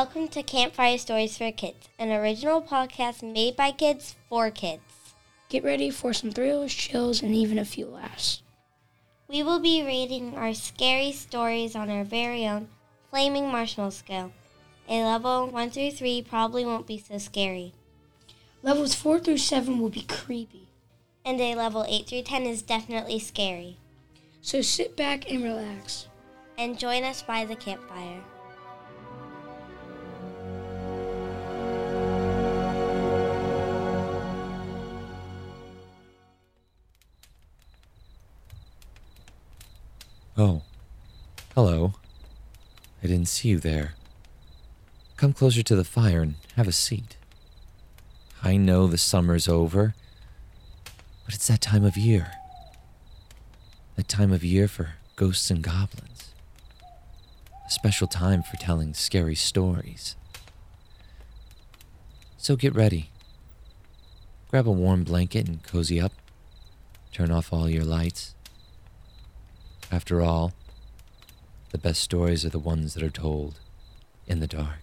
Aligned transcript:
Welcome 0.00 0.28
to 0.28 0.42
Campfire 0.42 0.96
Stories 0.96 1.36
for 1.36 1.52
Kids, 1.52 1.90
an 1.98 2.10
original 2.10 2.62
podcast 2.62 3.22
made 3.22 3.54
by 3.54 3.70
kids 3.70 4.16
for 4.30 4.50
kids. 4.50 4.80
Get 5.50 5.62
ready 5.62 5.90
for 5.90 6.14
some 6.14 6.30
thrills, 6.30 6.72
chills, 6.72 7.22
and 7.22 7.34
even 7.34 7.58
a 7.58 7.66
few 7.66 7.84
laughs. 7.84 8.42
We 9.28 9.42
will 9.42 9.58
be 9.58 9.84
reading 9.84 10.38
our 10.38 10.54
scary 10.54 11.12
stories 11.12 11.76
on 11.76 11.90
our 11.90 12.02
very 12.02 12.46
own 12.46 12.68
Flaming 13.10 13.52
Marshmallow 13.52 13.90
scale. 13.90 14.32
A 14.88 15.04
level 15.04 15.48
1 15.48 15.70
through 15.70 15.90
3 15.90 16.22
probably 16.22 16.64
won't 16.64 16.86
be 16.86 16.96
so 16.96 17.18
scary, 17.18 17.74
Levels 18.62 18.94
4 18.94 19.20
through 19.20 19.36
7 19.36 19.78
will 19.78 19.90
be 19.90 20.06
creepy. 20.08 20.68
and 21.26 21.38
a 21.42 21.54
level 21.54 21.84
8 21.86 22.06
through 22.06 22.22
10 22.22 22.44
is 22.44 22.62
definitely 22.62 23.18
scary. 23.18 23.76
So 24.40 24.62
sit 24.62 24.96
back 24.96 25.30
and 25.30 25.44
relax. 25.44 26.06
And 26.56 26.78
join 26.78 27.04
us 27.04 27.20
by 27.20 27.44
the 27.44 27.54
campfire. 27.54 28.22
Oh, 40.42 40.62
hello. 41.54 41.92
I 43.04 43.06
didn't 43.06 43.28
see 43.28 43.50
you 43.50 43.58
there. 43.58 43.92
Come 45.18 45.34
closer 45.34 45.62
to 45.62 45.76
the 45.76 45.84
fire 45.84 46.22
and 46.22 46.36
have 46.56 46.66
a 46.66 46.72
seat. 46.72 47.18
I 48.42 48.56
know 48.56 48.86
the 48.86 48.96
summer's 48.96 49.48
over, 49.48 49.94
but 51.26 51.34
it's 51.34 51.48
that 51.48 51.60
time 51.60 51.84
of 51.84 51.98
year. 51.98 52.32
That 53.96 54.08
time 54.08 54.32
of 54.32 54.42
year 54.42 54.66
for 54.66 54.94
ghosts 55.14 55.50
and 55.50 55.62
goblins. 55.62 56.32
A 57.66 57.70
special 57.70 58.06
time 58.06 58.42
for 58.42 58.56
telling 58.56 58.94
scary 58.94 59.34
stories. 59.34 60.16
So 62.38 62.56
get 62.56 62.74
ready. 62.74 63.10
Grab 64.50 64.66
a 64.66 64.72
warm 64.72 65.04
blanket 65.04 65.46
and 65.46 65.62
cozy 65.62 66.00
up. 66.00 66.12
Turn 67.12 67.30
off 67.30 67.52
all 67.52 67.68
your 67.68 67.84
lights. 67.84 68.34
After 69.92 70.22
all, 70.22 70.52
the 71.72 71.78
best 71.78 72.00
stories 72.00 72.44
are 72.44 72.50
the 72.50 72.60
ones 72.60 72.94
that 72.94 73.02
are 73.02 73.10
told 73.10 73.58
in 74.28 74.38
the 74.38 74.46
dark. 74.46 74.78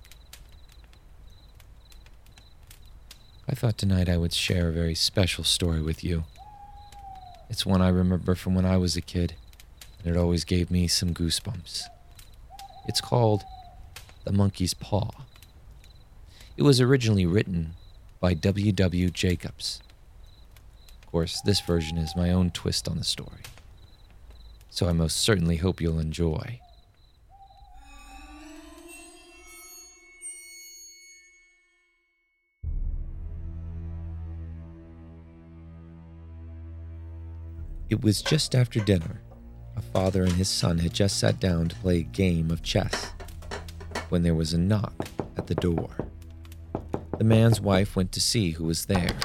I 3.47 3.55
thought 3.55 3.77
tonight 3.77 4.09
I 4.09 4.17
would 4.17 4.33
share 4.33 4.67
a 4.67 4.73
very 4.73 4.95
special 4.95 5.45
story 5.45 5.81
with 5.81 6.03
you. 6.03 6.25
It's 7.49 7.65
one 7.65 7.81
I 7.81 7.87
remember 7.87 8.35
from 8.35 8.53
when 8.53 8.65
I 8.65 8.75
was 8.75 8.97
a 8.97 9.01
kid, 9.01 9.35
and 9.99 10.13
it 10.13 10.19
always 10.19 10.43
gave 10.43 10.69
me 10.69 10.89
some 10.89 11.13
goosebumps. 11.13 11.83
It's 12.85 12.99
called 12.99 13.45
The 14.25 14.33
Monkey's 14.33 14.73
Paw. 14.73 15.11
It 16.57 16.63
was 16.63 16.81
originally 16.81 17.25
written 17.25 17.75
by 18.19 18.33
W. 18.33 18.73
W. 18.73 19.09
Jacobs. 19.09 19.81
Of 21.01 21.11
course, 21.11 21.39
this 21.39 21.61
version 21.61 21.97
is 21.97 22.13
my 22.13 22.29
own 22.29 22.51
twist 22.51 22.89
on 22.89 22.97
the 22.97 23.05
story 23.05 23.43
so 24.77 24.87
I 24.87 24.93
most 24.93 25.17
certainly 25.17 25.55
hope 25.55 25.81
you'll 25.81 25.97
enjoy. 25.97 26.59
It 37.89 38.03
was 38.03 38.21
just 38.21 38.53
after 38.53 38.79
dinner. 38.79 39.23
A 39.75 39.81
father 39.81 40.21
and 40.21 40.33
his 40.33 40.47
son 40.47 40.77
had 40.77 40.93
just 40.93 41.17
sat 41.17 41.39
down 41.39 41.69
to 41.69 41.75
play 41.77 41.97
a 41.97 42.03
game 42.03 42.51
of 42.51 42.61
chess 42.61 43.13
when 44.09 44.21
there 44.21 44.35
was 44.35 44.53
a 44.53 44.59
knock 44.59 45.07
at 45.37 45.47
the 45.47 45.55
door. 45.55 45.89
The 47.17 47.23
man's 47.23 47.59
wife 47.59 47.95
went 47.95 48.11
to 48.11 48.21
see 48.21 48.51
who 48.51 48.65
was 48.65 48.85
there. 48.85 49.17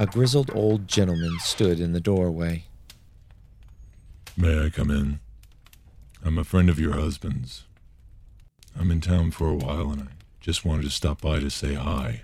A 0.00 0.06
grizzled 0.06 0.50
old 0.56 0.88
gentleman 0.88 1.38
stood 1.38 1.78
in 1.78 1.92
the 1.92 2.00
doorway. 2.00 2.64
May 4.40 4.64
I 4.64 4.70
come 4.70 4.90
in? 4.90 5.20
I'm 6.24 6.38
a 6.38 6.44
friend 6.44 6.70
of 6.70 6.80
your 6.80 6.94
husband's. 6.94 7.64
I'm 8.74 8.90
in 8.90 9.02
town 9.02 9.32
for 9.32 9.50
a 9.50 9.54
while 9.54 9.90
and 9.90 10.04
I 10.04 10.06
just 10.40 10.64
wanted 10.64 10.84
to 10.84 10.90
stop 10.90 11.20
by 11.20 11.40
to 11.40 11.50
say 11.50 11.74
hi. 11.74 12.22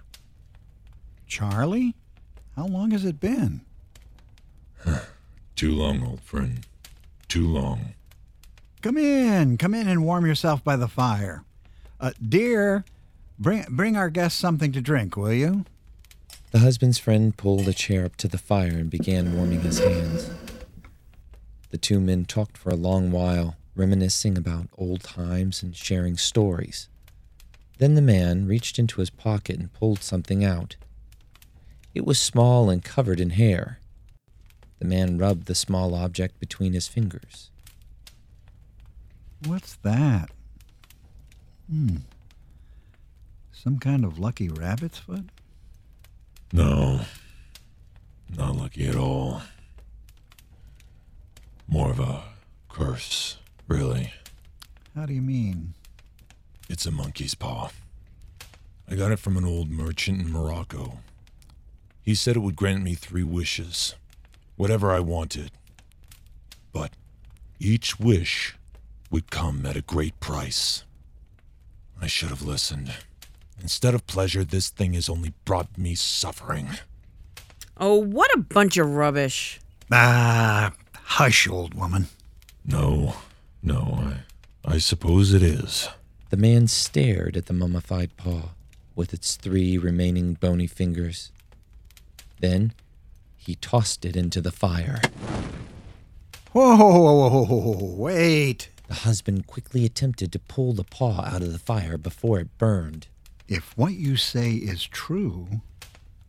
Charlie? 1.26 1.94
How 2.56 2.68
long 2.68 2.92
has 2.92 3.04
it 3.04 3.20
been? 3.20 3.60
Too 5.56 5.72
long, 5.72 6.02
old 6.02 6.22
friend. 6.22 6.66
Too 7.28 7.46
long. 7.46 7.92
Come 8.80 8.96
in, 8.96 9.58
come 9.58 9.74
in 9.74 9.86
and 9.86 10.02
warm 10.02 10.24
yourself 10.24 10.64
by 10.64 10.76
the 10.76 10.88
fire. 10.88 11.44
Uh, 12.00 12.12
dear, 12.26 12.86
bring 13.38 13.66
bring 13.68 13.94
our 13.94 14.08
guest 14.08 14.38
something 14.38 14.72
to 14.72 14.80
drink, 14.80 15.18
will 15.18 15.34
you? 15.34 15.66
The 16.52 16.60
husband's 16.60 16.98
friend 16.98 17.36
pulled 17.36 17.68
a 17.68 17.74
chair 17.74 18.06
up 18.06 18.16
to 18.16 18.28
the 18.28 18.38
fire 18.38 18.68
and 18.68 18.88
began 18.88 19.36
warming 19.36 19.60
his 19.60 19.80
hands. 19.80 20.30
The 21.76 21.80
two 21.80 22.00
men 22.00 22.24
talked 22.24 22.56
for 22.56 22.70
a 22.70 22.74
long 22.74 23.10
while, 23.10 23.54
reminiscing 23.74 24.38
about 24.38 24.70
old 24.78 25.02
times 25.02 25.62
and 25.62 25.76
sharing 25.76 26.16
stories. 26.16 26.88
Then 27.76 27.94
the 27.94 28.00
man 28.00 28.46
reached 28.46 28.78
into 28.78 29.02
his 29.02 29.10
pocket 29.10 29.58
and 29.58 29.70
pulled 29.74 30.02
something 30.02 30.42
out. 30.42 30.76
It 31.94 32.06
was 32.06 32.18
small 32.18 32.70
and 32.70 32.82
covered 32.82 33.20
in 33.20 33.28
hair. 33.28 33.78
The 34.78 34.86
man 34.86 35.18
rubbed 35.18 35.44
the 35.44 35.54
small 35.54 35.94
object 35.94 36.40
between 36.40 36.72
his 36.72 36.88
fingers. 36.88 37.50
What's 39.44 39.74
that? 39.82 40.30
Hmm. 41.70 41.96
Some 43.52 43.78
kind 43.80 44.02
of 44.06 44.18
lucky 44.18 44.48
rabbit's 44.48 45.00
foot? 45.00 45.26
No. 46.54 47.02
Not 48.34 48.56
lucky 48.56 48.88
at 48.88 48.96
all. 48.96 49.42
More 51.68 51.90
of 51.90 51.98
a 52.00 52.22
curse, 52.68 53.38
really. 53.68 54.12
How 54.94 55.06
do 55.06 55.12
you 55.12 55.22
mean? 55.22 55.74
It's 56.68 56.86
a 56.86 56.90
monkey's 56.90 57.34
paw. 57.34 57.70
I 58.88 58.94
got 58.94 59.12
it 59.12 59.18
from 59.18 59.36
an 59.36 59.44
old 59.44 59.70
merchant 59.70 60.20
in 60.20 60.32
Morocco. 60.32 61.00
He 62.02 62.14
said 62.14 62.36
it 62.36 62.40
would 62.40 62.54
grant 62.56 62.84
me 62.84 62.94
three 62.94 63.24
wishes, 63.24 63.96
whatever 64.56 64.92
I 64.92 65.00
wanted. 65.00 65.50
But 66.72 66.92
each 67.58 67.98
wish 67.98 68.56
would 69.10 69.30
come 69.30 69.66
at 69.66 69.76
a 69.76 69.82
great 69.82 70.18
price. 70.20 70.84
I 72.00 72.06
should 72.06 72.28
have 72.28 72.42
listened. 72.42 72.92
Instead 73.60 73.94
of 73.94 74.06
pleasure, 74.06 74.44
this 74.44 74.68
thing 74.68 74.92
has 74.92 75.08
only 75.08 75.32
brought 75.44 75.76
me 75.76 75.94
suffering. 75.94 76.68
Oh, 77.78 77.96
what 77.96 78.32
a 78.34 78.38
bunch 78.38 78.76
of 78.76 78.94
rubbish. 78.94 79.60
Ah, 79.90 80.72
hush, 81.06 81.48
old 81.48 81.74
woman. 81.74 82.08
No, 82.64 83.16
no, 83.62 84.14
I, 84.64 84.74
I 84.74 84.78
suppose 84.78 85.32
it 85.32 85.42
is. 85.42 85.88
The 86.30 86.36
man 86.36 86.66
stared 86.66 87.36
at 87.36 87.46
the 87.46 87.52
mummified 87.52 88.16
paw 88.16 88.50
with 88.94 89.14
its 89.14 89.36
three 89.36 89.78
remaining 89.78 90.34
bony 90.34 90.66
fingers. 90.66 91.30
Then 92.40 92.72
he 93.36 93.54
tossed 93.54 94.04
it 94.04 94.16
into 94.16 94.40
the 94.40 94.50
fire. 94.50 95.00
Whoa, 96.52 96.76
whoa, 96.76 97.28
whoa, 97.28 97.44
whoa, 97.44 97.94
wait. 97.94 98.70
The 98.88 98.94
husband 98.94 99.46
quickly 99.46 99.84
attempted 99.84 100.32
to 100.32 100.38
pull 100.38 100.72
the 100.72 100.84
paw 100.84 101.22
out 101.24 101.42
of 101.42 101.52
the 101.52 101.58
fire 101.58 101.96
before 101.96 102.40
it 102.40 102.58
burned. 102.58 103.06
If 103.48 103.76
what 103.76 103.94
you 103.94 104.16
say 104.16 104.52
is 104.52 104.84
true, 104.84 105.60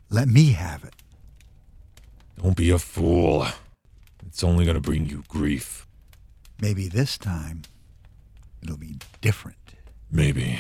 let 0.10 0.28
me 0.28 0.52
have 0.52 0.84
it. 0.84 0.94
Don't 2.42 2.56
be 2.56 2.70
a 2.70 2.78
fool. 2.78 3.48
It's 4.28 4.44
only 4.44 4.66
going 4.66 4.76
to 4.76 4.82
bring 4.82 5.08
you 5.08 5.24
grief. 5.30 5.88
Maybe 6.62 6.88
this 6.88 7.18
time 7.18 7.62
it'll 8.62 8.78
be 8.78 8.98
different. 9.22 9.58
Maybe. 10.12 10.60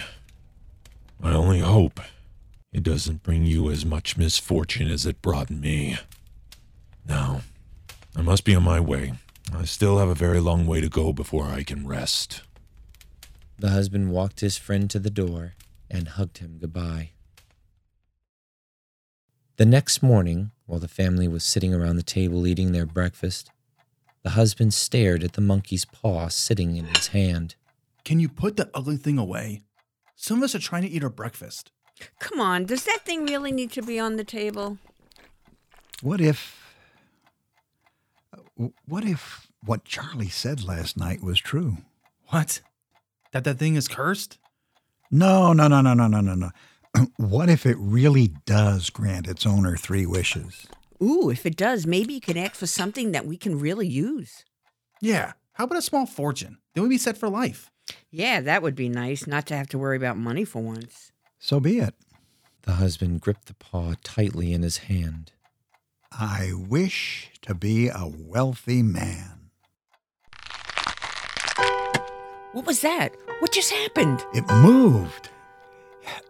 I 1.21 1.33
only 1.33 1.59
hope 1.59 1.99
it 2.71 2.83
doesn't 2.83 3.23
bring 3.23 3.45
you 3.45 3.69
as 3.69 3.85
much 3.85 4.17
misfortune 4.17 4.89
as 4.89 5.05
it 5.05 5.21
brought 5.21 5.49
me. 5.49 5.97
Now, 7.05 7.41
I 8.15 8.21
must 8.21 8.45
be 8.45 8.55
on 8.55 8.63
my 8.63 8.79
way. 8.79 9.13
I 9.53 9.65
still 9.65 9.99
have 9.99 10.09
a 10.09 10.15
very 10.15 10.39
long 10.39 10.65
way 10.65 10.81
to 10.81 10.89
go 10.89 11.11
before 11.11 11.45
I 11.45 11.63
can 11.63 11.87
rest. 11.87 12.41
The 13.59 13.69
husband 13.69 14.11
walked 14.11 14.39
his 14.39 14.57
friend 14.57 14.89
to 14.91 14.99
the 14.99 15.09
door 15.09 15.55
and 15.89 16.07
hugged 16.07 16.37
him 16.37 16.57
goodbye. 16.59 17.11
The 19.57 19.65
next 19.65 20.03
morning, 20.03 20.51
while 20.65 20.79
the 20.79 20.87
family 20.87 21.27
was 21.27 21.43
sitting 21.43 21.73
around 21.73 21.95
the 21.95 22.03
table 22.03 22.45
eating 22.45 22.71
their 22.71 22.85
breakfast, 22.85 23.51
the 24.23 24.31
husband 24.31 24.73
stared 24.73 25.23
at 25.23 25.33
the 25.33 25.41
monkey's 25.41 25.85
paw 25.85 26.27
sitting 26.27 26.75
in 26.75 26.85
his 26.85 27.07
hand. 27.07 27.55
Can 28.03 28.19
you 28.19 28.29
put 28.29 28.57
that 28.57 28.69
ugly 28.73 28.97
thing 28.97 29.17
away? 29.17 29.61
Some 30.15 30.37
of 30.39 30.43
us 30.43 30.55
are 30.55 30.59
trying 30.59 30.81
to 30.83 30.87
eat 30.89 31.03
our 31.03 31.09
breakfast. 31.09 31.71
Come 32.19 32.39
on, 32.39 32.65
does 32.65 32.83
that 32.85 32.99
thing 33.05 33.25
really 33.25 33.51
need 33.51 33.71
to 33.71 33.81
be 33.81 33.99
on 33.99 34.15
the 34.17 34.23
table? 34.23 34.77
What 36.01 36.21
if. 36.21 36.63
uh, 38.33 38.67
What 38.87 39.03
if 39.03 39.47
what 39.65 39.83
Charlie 39.83 40.29
said 40.29 40.63
last 40.63 40.95
night 40.97 41.21
was 41.23 41.39
true? 41.39 41.77
What? 42.29 42.61
That 43.31 43.43
that 43.45 43.57
thing 43.59 43.75
is 43.75 43.87
cursed? 43.87 44.37
No, 45.09 45.53
no, 45.53 45.67
no, 45.67 45.81
no, 45.81 45.93
no, 45.93 46.07
no, 46.07 46.21
no, 46.21 46.35
no. 46.35 46.51
what 47.17 47.49
if 47.49 47.65
it 47.65 47.77
really 47.79 48.27
does 48.45 48.89
grant 48.89 49.27
its 49.27 49.45
owner 49.45 49.75
three 49.75 50.05
wishes? 50.05 50.67
Ooh, 51.01 51.29
if 51.29 51.45
it 51.45 51.55
does, 51.55 51.85
maybe 51.85 52.13
you 52.15 52.21
can 52.21 52.37
act 52.37 52.55
for 52.55 52.67
something 52.67 53.11
that 53.11 53.25
we 53.25 53.37
can 53.37 53.59
really 53.59 53.87
use. 53.87 54.43
Yeah. 55.01 55.33
How 55.53 55.65
about 55.65 55.77
a 55.77 55.81
small 55.83 56.05
fortune? 56.05 56.57
Then 56.73 56.83
we'd 56.83 56.89
be 56.89 56.97
set 56.97 57.17
for 57.17 57.29
life. 57.29 57.71
Yeah, 58.11 58.41
that 58.41 58.61
would 58.61 58.75
be 58.75 58.89
nice, 58.89 59.27
not 59.27 59.45
to 59.47 59.55
have 59.55 59.67
to 59.69 59.77
worry 59.77 59.97
about 59.97 60.17
money 60.17 60.43
for 60.43 60.61
once. 60.61 61.11
So 61.39 61.59
be 61.59 61.79
it. 61.79 61.93
The 62.63 62.73
husband 62.73 63.21
gripped 63.21 63.45
the 63.45 63.53
paw 63.53 63.93
tightly 64.03 64.53
in 64.53 64.61
his 64.61 64.77
hand. 64.77 65.31
I 66.11 66.51
wish 66.53 67.31
to 67.43 67.53
be 67.53 67.89
a 67.89 68.07
wealthy 68.07 68.81
man. 68.81 69.51
What 72.53 72.65
was 72.65 72.81
that? 72.81 73.15
What 73.39 73.51
just 73.51 73.71
happened? 73.71 74.25
It 74.33 74.43
moved. 74.63 75.29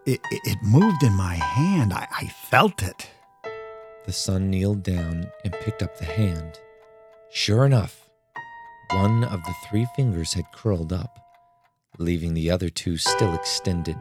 It, 0.04 0.20
it, 0.30 0.40
it 0.44 0.58
moved 0.62 1.02
in 1.02 1.14
my 1.14 1.34
hand. 1.34 1.92
I, 1.92 2.06
I 2.10 2.26
felt 2.26 2.82
it. 2.82 3.08
The 4.08 4.14
son 4.14 4.48
kneeled 4.48 4.82
down 4.82 5.30
and 5.44 5.52
picked 5.60 5.82
up 5.82 5.98
the 5.98 6.06
hand. 6.06 6.58
Sure 7.28 7.66
enough, 7.66 8.08
one 8.90 9.22
of 9.22 9.42
the 9.44 9.54
three 9.68 9.86
fingers 9.96 10.32
had 10.32 10.50
curled 10.50 10.94
up, 10.94 11.18
leaving 11.98 12.32
the 12.32 12.50
other 12.50 12.70
two 12.70 12.96
still 12.96 13.34
extended. 13.34 13.98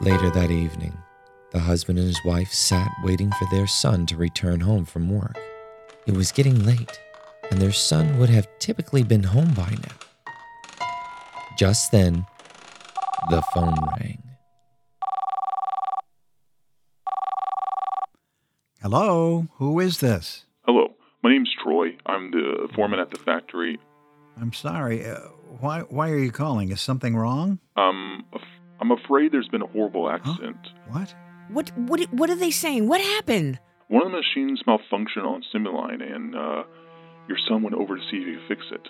Later 0.00 0.30
that 0.30 0.52
evening, 0.52 0.96
the 1.50 1.58
husband 1.58 1.98
and 1.98 2.06
his 2.06 2.24
wife 2.24 2.52
sat 2.52 2.92
waiting 3.02 3.32
for 3.32 3.48
their 3.50 3.66
son 3.66 4.06
to 4.06 4.16
return 4.16 4.60
home 4.60 4.84
from 4.84 5.10
work. 5.10 5.36
It 6.06 6.14
was 6.16 6.30
getting 6.30 6.64
late, 6.64 7.00
and 7.50 7.60
their 7.60 7.72
son 7.72 8.20
would 8.20 8.30
have 8.30 8.46
typically 8.60 9.02
been 9.02 9.24
home 9.24 9.52
by 9.52 9.70
now. 9.70 10.86
Just 11.58 11.90
then, 11.90 12.24
the 13.30 13.42
phone 13.52 13.74
rang. 13.98 14.31
Hello, 18.82 19.46
who 19.58 19.78
is 19.78 19.98
this? 19.98 20.44
Hello, 20.64 20.94
my 21.22 21.30
name's 21.30 21.54
Troy. 21.62 21.96
I'm 22.06 22.32
the 22.32 22.68
foreman 22.74 22.98
at 22.98 23.10
the 23.10 23.18
factory. 23.18 23.78
I'm 24.40 24.52
sorry. 24.52 25.06
Uh, 25.06 25.18
why 25.60 25.80
why 25.82 26.10
are 26.10 26.18
you 26.18 26.32
calling? 26.32 26.70
Is 26.72 26.80
something 26.80 27.14
wrong? 27.14 27.60
Um, 27.76 28.24
I'm 28.80 28.90
afraid 28.90 29.30
there's 29.30 29.46
been 29.46 29.62
a 29.62 29.66
horrible 29.68 30.10
accident. 30.10 30.56
What? 30.88 31.14
What 31.48 31.70
what 31.78 32.00
what 32.12 32.28
are 32.30 32.34
they 32.34 32.50
saying? 32.50 32.88
What 32.88 33.00
happened? 33.00 33.60
One 33.86 34.04
of 34.04 34.10
the 34.10 34.16
machines 34.18 34.62
malfunctioned 34.66 35.26
on 35.26 35.44
Simuline, 35.54 36.02
and 36.02 36.34
uh, 36.34 36.64
your 37.28 37.38
son 37.48 37.62
went 37.62 37.76
over 37.76 37.94
to 37.96 38.02
see 38.10 38.16
if 38.16 38.26
he 38.26 38.34
could 38.34 38.48
fix 38.48 38.62
it. 38.72 38.88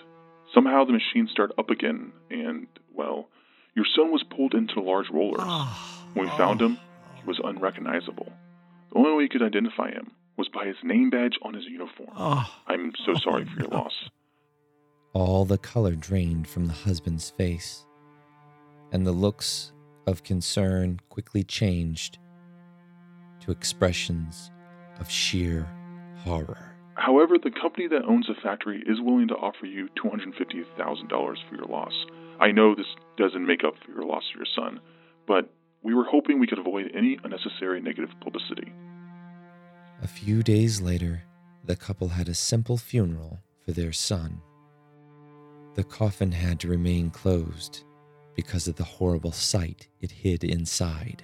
Somehow 0.55 0.85
the 0.85 0.93
machine 0.93 1.27
started 1.31 1.53
up 1.59 1.69
again, 1.69 2.11
and 2.31 2.65
well, 2.95 3.27
your 3.75 3.85
son 3.95 4.11
was 4.11 4.23
pulled 4.35 4.55
into 4.55 4.73
the 4.73 4.81
large 4.81 5.09
rollers. 5.11 5.41
Oh, 5.43 6.03
When 6.13 6.25
we 6.25 6.31
found 6.37 6.61
him, 6.61 6.79
he 7.15 7.27
was 7.27 7.39
unrecognizable. 7.43 8.31
The 8.93 8.99
only 8.99 9.11
way 9.11 9.17
we 9.17 9.29
could 9.29 9.41
identify 9.41 9.89
him 9.89 10.11
was 10.37 10.49
by 10.49 10.67
his 10.67 10.75
name 10.83 11.09
badge 11.09 11.39
on 11.41 11.55
his 11.55 11.65
uniform. 11.65 12.11
Oh, 12.15 12.47
I'm 12.67 12.93
so 13.05 13.13
oh, 13.15 13.19
sorry 13.19 13.45
for 13.45 13.61
your 13.61 13.69
no. 13.69 13.77
loss. 13.77 14.09
All 15.13 15.45
the 15.45 15.57
color 15.57 15.95
drained 15.95 16.47
from 16.47 16.67
the 16.67 16.73
husband's 16.73 17.31
face, 17.31 17.87
and 18.91 19.05
the 19.05 19.11
looks 19.11 19.71
of 20.05 20.23
concern 20.23 20.99
quickly 21.09 21.43
changed 21.43 22.19
to 23.41 23.51
expressions 23.51 24.51
of 24.99 25.09
sheer 25.09 25.67
horror. 26.19 26.75
However, 26.93 27.37
the 27.43 27.51
company 27.51 27.87
that 27.87 28.05
owns 28.07 28.27
the 28.27 28.35
factory 28.43 28.83
is 28.85 29.01
willing 29.01 29.27
to 29.29 29.35
offer 29.35 29.65
you 29.65 29.89
$250,000 30.03 31.09
for 31.49 31.55
your 31.55 31.65
loss. 31.65 31.93
I 32.39 32.51
know 32.51 32.75
this 32.75 32.85
doesn't 33.17 33.45
make 33.45 33.63
up 33.63 33.73
for 33.83 33.91
your 33.91 34.05
loss 34.05 34.23
of 34.31 34.35
your 34.35 34.45
son, 34.55 34.79
but 35.27 35.51
we 35.83 35.93
were 35.93 36.05
hoping 36.05 36.39
we 36.39 36.47
could 36.47 36.59
avoid 36.59 36.91
any 36.95 37.19
unnecessary 37.23 37.81
negative 37.81 38.09
publicity. 38.21 38.71
A 40.03 40.07
few 40.07 40.43
days 40.43 40.81
later, 40.81 41.23
the 41.63 41.77
couple 41.77 42.09
had 42.09 42.27
a 42.27 42.33
simple 42.33 42.75
funeral 42.75 43.39
for 43.63 43.71
their 43.71 43.93
son. 43.93 44.41
The 45.75 45.85
coffin 45.85 46.29
had 46.29 46.59
to 46.59 46.67
remain 46.67 47.09
closed 47.09 47.85
because 48.35 48.67
of 48.67 48.75
the 48.75 48.83
horrible 48.83 49.31
sight 49.31 49.87
it 50.01 50.11
hid 50.11 50.43
inside. 50.43 51.23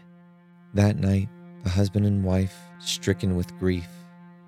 That 0.74 0.98
night, 0.98 1.28
the 1.64 1.70
husband 1.70 2.06
and 2.06 2.24
wife, 2.24 2.56
stricken 2.80 3.36
with 3.36 3.60
grief, 3.60 3.90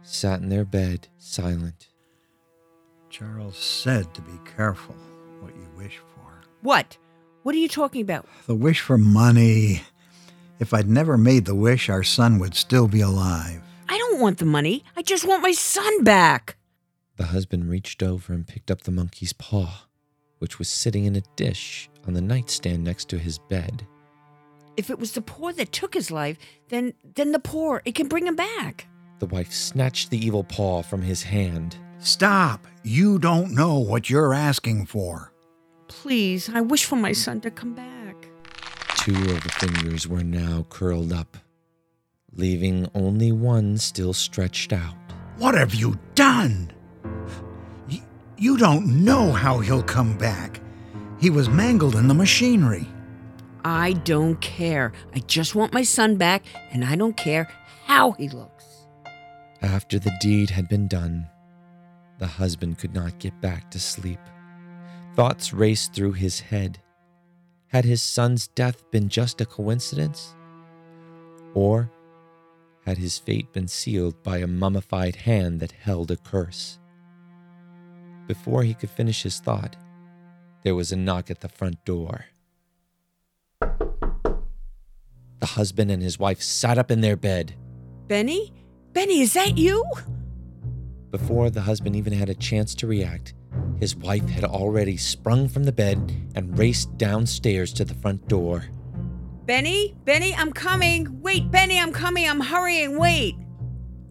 sat 0.01 0.39
in 0.39 0.48
their 0.48 0.63
bed, 0.63 1.10
silent. 1.18 1.89
Charles 3.10 3.57
said 3.57 4.13
to 4.13 4.22
be 4.22 4.39
careful 4.56 4.95
what 5.42 5.54
you 5.57 5.68
wish 5.75 5.98
for. 6.16 6.42
What? 6.62 6.98
What 7.44 7.54
are 7.54 7.57
you 7.57 7.68
talking 7.68 8.01
about? 8.01 8.30
The 8.48 8.56
wish 8.56 8.80
for 8.80 8.98
money. 8.98 9.81
If 10.57 10.74
I'd 10.74 10.88
never 10.88 11.18
made 11.18 11.44
the 11.44 11.54
wish, 11.54 11.89
our 11.89 12.04
son 12.04 12.39
would 12.39 12.56
still 12.56 12.88
be 12.88 13.01
alive. 13.01 13.62
I 14.21 14.23
want 14.23 14.38
the 14.38 14.45
money. 14.45 14.83
I 14.95 15.01
just 15.01 15.27
want 15.27 15.41
my 15.41 15.51
son 15.51 16.03
back. 16.03 16.56
The 17.18 17.25
husband 17.25 17.68
reached 17.68 18.03
over 18.03 18.33
and 18.33 18.47
picked 18.47 18.69
up 18.69 18.81
the 18.81 18.91
monkey's 18.91 19.33
paw, 19.33 19.88
which 20.38 20.59
was 20.59 20.69
sitting 20.69 21.06
in 21.06 21.15
a 21.15 21.23
dish 21.35 21.89
on 22.06 22.13
the 22.13 22.21
nightstand 22.21 22.83
next 22.83 23.09
to 23.09 23.18
his 23.18 23.39
bed. 23.39 23.88
If 24.77 24.91
it 24.91 25.00
was 25.00 25.13
the 25.13 25.23
poor 25.23 25.53
that 25.53 25.71
took 25.71 25.95
his 25.95 26.12
life, 26.12 26.38
then 26.69 26.94
then 27.15 27.31
the 27.31 27.39
poor, 27.39 27.81
it 27.83 27.95
can 27.95 28.07
bring 28.07 28.27
him 28.27 28.35
back. 28.35 28.85
The 29.18 29.25
wife 29.25 29.51
snatched 29.51 30.12
the 30.12 30.23
evil 30.23 30.44
paw 30.44 30.83
from 30.83 31.01
his 31.01 31.23
hand. 31.23 31.77
Stop. 31.97 32.68
You 32.83 33.18
don't 33.18 33.56
know 33.56 33.79
what 33.79 34.07
you're 34.07 34.35
asking 34.35 34.85
for. 34.85 35.33
Please, 35.88 36.47
I 36.47 36.62
wish 36.62 36.85
for 36.85 36.95
my 36.95 37.12
son 37.12 37.41
to 37.41 37.50
come 37.50 37.73
back. 37.73 38.27
Two 38.97 39.15
of 39.15 39.41
the 39.41 39.56
fingers 39.57 40.07
were 40.07 40.23
now 40.23 40.68
curled 40.69 41.12
up, 41.12 41.38
leaving 42.33 42.89
only 42.95 43.31
one 43.31 43.78
still 43.78 44.13
stretched 44.13 44.74
out. 44.74 44.95
What 45.38 45.56
have 45.56 45.74
you 45.75 46.00
done? 46.16 46.72
Y- 47.89 48.01
You 48.38 48.57
don't 48.57 49.04
know 49.04 49.31
how 49.31 49.60
he'll 49.60 49.83
come 49.83 50.18
back. 50.18 50.60
He 51.19 51.30
was 51.30 51.50
mangled 51.50 51.95
in 51.95 52.07
the 52.07 52.13
machinery. 52.13 52.88
I 53.63 53.94
don't 53.94 54.39
care. 54.42 54.92
I 55.13 55.19
just 55.19 55.54
want 55.54 55.74
my 55.74 55.83
son 55.83 56.16
back, 56.18 56.44
and 56.72 56.83
I 56.83 56.95
don't 56.95 57.16
care 57.16 57.48
how 57.86 58.13
he 58.13 58.28
looks. 58.30 58.66
After 59.62 60.00
the 60.00 60.12
deed 60.19 60.50
had 60.50 60.68
been 60.68 60.88
done, 60.88 61.28
the 62.18 62.25
husband 62.25 62.80
could 62.80 62.95
not 62.95 63.19
get 63.19 63.40
back 63.42 63.69
to 63.71 63.80
sleep. 63.80 64.19
Thoughts 65.16 65.54
raced 65.54 65.94
through 65.94 66.14
his 66.14 66.40
head. 66.40 66.80
Had 67.68 67.85
his 67.85 68.02
son's 68.02 68.47
death 68.47 68.90
been 68.90 69.07
just 69.09 69.42
a 69.42 69.45
coincidence? 69.45 70.35
Or 71.54 71.92
had 72.85 72.97
his 72.97 73.18
fate 73.18 73.54
been 73.54 73.68
sealed 73.68 74.21
by 74.23 74.38
a 74.38 74.47
mummified 74.47 75.16
hand 75.16 75.59
that 75.59 75.71
held 75.71 76.11
a 76.11 76.18
curse? 76.18 76.80
Before 78.28 78.64
he 78.64 78.73
could 78.73 78.90
finish 78.90 79.23
his 79.23 79.40
thought, 79.40 79.76
there 80.64 80.76
was 80.76 80.92
a 80.92 80.95
knock 80.95 81.30
at 81.30 81.42
the 81.42 81.50
front 81.50 81.83
door. 81.85 82.26
The 83.59 85.47
husband 85.47 85.90
and 85.92 86.04
his 86.04 86.19
wife 86.19 86.42
sat 86.42 86.78
up 86.78 86.92
in 86.92 87.02
their 87.02 87.18
bed. 87.18 87.56
Benny? 88.07 88.54
Benny, 88.94 89.21
is 89.21 89.33
that 89.33 89.57
you? 89.57 89.83
Before 91.09 91.50
the 91.50 91.61
husband 91.61 91.95
even 91.95 92.14
had 92.14 92.30
a 92.30 92.35
chance 92.35 92.76
to 92.76 92.88
react, 92.88 93.33
his 93.80 93.95
wife 93.95 94.30
had 94.30 94.44
already 94.44 94.97
sprung 94.97 95.50
from 95.50 95.64
the 95.64 95.71
bed 95.71 96.11
and 96.35 96.57
raced 96.57 96.97
downstairs 96.97 97.73
to 97.73 97.83
the 97.83 97.95
front 97.95 98.28
door. 98.28 98.66
Benny? 99.52 99.94
Benny, 100.06 100.34
I'm 100.34 100.54
coming. 100.54 101.22
Wait, 101.22 101.52
Benny, 101.52 101.78
I'm 101.78 101.92
coming. 101.92 102.26
I'm 102.26 102.40
hurrying. 102.40 102.98
Wait. 102.98 103.36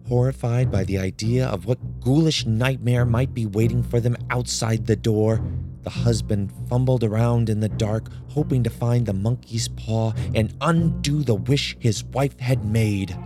Horrified 0.07 0.71
by 0.71 0.83
the 0.83 0.99
idea 0.99 1.47
of 1.47 1.65
what 1.65 1.99
ghoulish 1.99 2.45
nightmare 2.45 3.05
might 3.05 3.33
be 3.33 3.47
waiting 3.47 3.81
for 3.81 3.99
them 3.99 4.15
outside 4.29 4.85
the 4.85 4.95
door, 4.95 5.43
the 5.81 5.89
husband 5.89 6.53
fumbled 6.69 7.03
around 7.03 7.49
in 7.49 7.59
the 7.59 7.69
dark, 7.69 8.09
hoping 8.27 8.61
to 8.61 8.69
find 8.69 9.07
the 9.07 9.13
monkey's 9.13 9.67
paw 9.67 10.13
and 10.35 10.55
undo 10.61 11.23
the 11.23 11.33
wish 11.33 11.75
his 11.79 12.03
wife 12.03 12.39
had 12.39 12.63
made. 12.63 13.17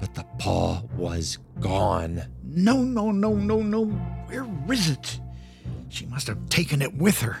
But 0.00 0.16
the 0.16 0.24
paw 0.40 0.82
was 0.96 1.38
gone. 1.60 2.24
No, 2.42 2.82
no, 2.82 3.12
no, 3.12 3.34
no, 3.34 3.62
no. 3.62 3.84
Where 3.84 4.48
is 4.72 4.90
it? 4.90 5.20
She 5.90 6.06
must 6.06 6.26
have 6.26 6.48
taken 6.48 6.82
it 6.82 6.96
with 6.96 7.20
her. 7.20 7.38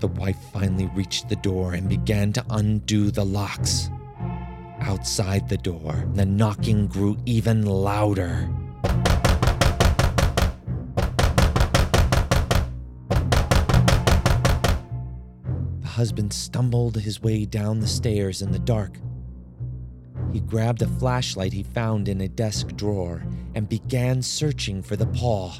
The 0.00 0.06
wife 0.06 0.38
finally 0.52 0.86
reached 0.94 1.28
the 1.28 1.34
door 1.34 1.74
and 1.74 1.88
began 1.88 2.32
to 2.34 2.44
undo 2.50 3.10
the 3.10 3.24
locks. 3.24 3.90
Outside 4.78 5.48
the 5.48 5.56
door, 5.56 6.04
the 6.14 6.24
knocking 6.24 6.86
grew 6.86 7.18
even 7.26 7.66
louder. 7.66 8.48
The 15.80 15.88
husband 15.88 16.32
stumbled 16.32 16.94
his 16.98 17.20
way 17.20 17.44
down 17.44 17.80
the 17.80 17.88
stairs 17.88 18.40
in 18.40 18.52
the 18.52 18.60
dark. 18.60 18.98
He 20.32 20.38
grabbed 20.38 20.82
a 20.82 20.86
flashlight 20.86 21.52
he 21.52 21.64
found 21.64 22.08
in 22.08 22.20
a 22.20 22.28
desk 22.28 22.68
drawer 22.76 23.24
and 23.56 23.68
began 23.68 24.22
searching 24.22 24.80
for 24.80 24.94
the 24.94 25.06
paw. 25.08 25.54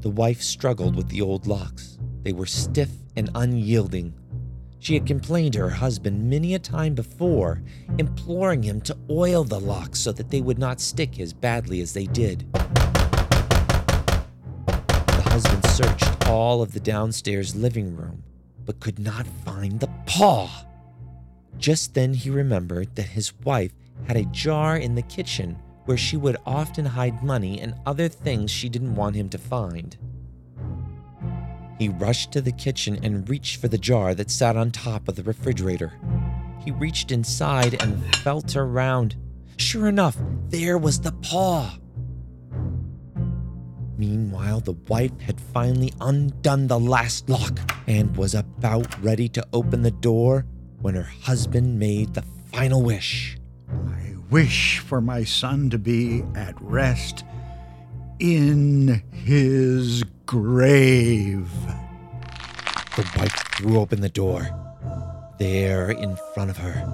The 0.00 0.10
wife 0.10 0.42
struggled 0.42 0.96
with 0.96 1.08
the 1.08 1.22
old 1.22 1.46
locks. 1.46 1.98
They 2.24 2.32
were 2.32 2.46
stiff 2.46 3.03
and 3.16 3.30
unyielding. 3.34 4.14
She 4.78 4.94
had 4.94 5.06
complained 5.06 5.54
to 5.54 5.60
her 5.60 5.70
husband 5.70 6.28
many 6.28 6.54
a 6.54 6.58
time 6.58 6.94
before, 6.94 7.62
imploring 7.98 8.62
him 8.62 8.82
to 8.82 8.96
oil 9.08 9.42
the 9.42 9.58
locks 9.58 9.98
so 9.98 10.12
that 10.12 10.30
they 10.30 10.42
would 10.42 10.58
not 10.58 10.80
stick 10.80 11.18
as 11.18 11.32
badly 11.32 11.80
as 11.80 11.94
they 11.94 12.04
did. 12.06 12.46
The 14.66 15.22
husband 15.24 15.64
searched 15.70 16.28
all 16.28 16.60
of 16.60 16.72
the 16.72 16.80
downstairs 16.80 17.56
living 17.56 17.96
room, 17.96 18.22
but 18.66 18.80
could 18.80 18.98
not 18.98 19.26
find 19.26 19.80
the 19.80 19.88
paw. 20.04 20.50
Just 21.56 21.94
then 21.94 22.12
he 22.12 22.28
remembered 22.28 22.94
that 22.96 23.08
his 23.08 23.32
wife 23.44 23.72
had 24.06 24.16
a 24.16 24.24
jar 24.26 24.76
in 24.76 24.94
the 24.94 25.02
kitchen 25.02 25.56
where 25.86 25.96
she 25.96 26.16
would 26.16 26.36
often 26.44 26.84
hide 26.84 27.22
money 27.22 27.60
and 27.60 27.74
other 27.86 28.08
things 28.08 28.50
she 28.50 28.68
didn't 28.68 28.94
want 28.94 29.16
him 29.16 29.28
to 29.30 29.38
find. 29.38 29.96
He 31.78 31.88
rushed 31.88 32.32
to 32.32 32.40
the 32.40 32.52
kitchen 32.52 32.98
and 33.02 33.28
reached 33.28 33.60
for 33.60 33.68
the 33.68 33.78
jar 33.78 34.14
that 34.14 34.30
sat 34.30 34.56
on 34.56 34.70
top 34.70 35.08
of 35.08 35.16
the 35.16 35.22
refrigerator. 35.22 35.92
He 36.64 36.70
reached 36.70 37.10
inside 37.10 37.82
and 37.82 38.16
felt 38.16 38.56
around. 38.56 39.16
Sure 39.56 39.88
enough, 39.88 40.16
there 40.48 40.78
was 40.78 41.00
the 41.00 41.12
paw. 41.12 41.78
Meanwhile, 43.96 44.60
the 44.60 44.76
wife 44.88 45.18
had 45.20 45.40
finally 45.40 45.92
undone 46.00 46.66
the 46.66 46.80
last 46.80 47.28
lock 47.28 47.58
and 47.86 48.16
was 48.16 48.34
about 48.34 49.02
ready 49.02 49.28
to 49.30 49.46
open 49.52 49.82
the 49.82 49.90
door 49.90 50.46
when 50.80 50.94
her 50.94 51.02
husband 51.22 51.78
made 51.78 52.14
the 52.14 52.24
final 52.52 52.82
wish. 52.82 53.38
I 53.88 54.14
wish 54.30 54.78
for 54.78 55.00
my 55.00 55.24
son 55.24 55.70
to 55.70 55.78
be 55.78 56.24
at 56.34 56.60
rest 56.60 57.24
in 58.24 59.02
his 59.12 60.02
grave. 60.24 61.50
The 62.96 63.06
wife 63.18 63.34
threw 63.54 63.78
open 63.78 64.00
the 64.00 64.08
door. 64.08 64.48
There, 65.38 65.90
in 65.90 66.16
front 66.32 66.48
of 66.48 66.56
her, 66.56 66.88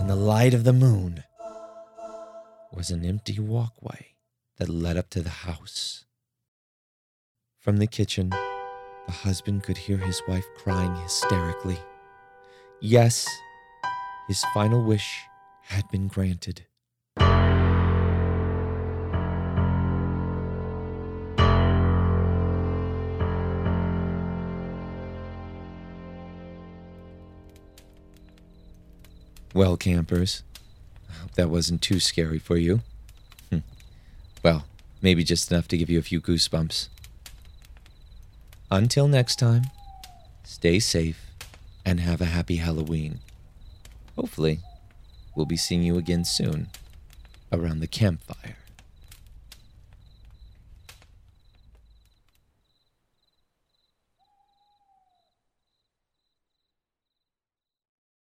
in 0.00 0.08
the 0.08 0.16
light 0.16 0.52
of 0.52 0.64
the 0.64 0.72
moon, 0.72 1.22
was 2.72 2.90
an 2.90 3.04
empty 3.04 3.38
walkway 3.38 4.16
that 4.56 4.68
led 4.68 4.96
up 4.96 5.10
to 5.10 5.22
the 5.22 5.46
house. 5.46 6.06
From 7.56 7.76
the 7.76 7.86
kitchen, 7.86 8.30
the 8.30 9.12
husband 9.12 9.62
could 9.62 9.76
hear 9.76 9.98
his 9.98 10.20
wife 10.26 10.46
crying 10.56 10.96
hysterically. 10.96 11.78
Yes, 12.80 13.28
his 14.26 14.44
final 14.52 14.82
wish 14.82 15.20
had 15.62 15.88
been 15.92 16.08
granted. 16.08 16.66
Well, 29.54 29.76
campers, 29.76 30.42
I 31.08 31.12
hope 31.12 31.34
that 31.34 31.48
wasn't 31.48 31.80
too 31.80 32.00
scary 32.00 32.40
for 32.40 32.56
you. 32.56 32.80
Hmm. 33.50 33.58
Well, 34.42 34.66
maybe 35.00 35.22
just 35.22 35.48
enough 35.52 35.68
to 35.68 35.78
give 35.78 35.88
you 35.88 36.00
a 36.00 36.02
few 36.02 36.20
goosebumps. 36.20 36.88
Until 38.68 39.06
next 39.06 39.36
time, 39.38 39.62
stay 40.42 40.80
safe 40.80 41.30
and 41.86 42.00
have 42.00 42.20
a 42.20 42.24
happy 42.24 42.56
Halloween. 42.56 43.20
Hopefully, 44.16 44.58
we'll 45.36 45.46
be 45.46 45.56
seeing 45.56 45.84
you 45.84 45.98
again 45.98 46.24
soon 46.24 46.66
around 47.52 47.78
the 47.78 47.86
campfire. 47.86 48.56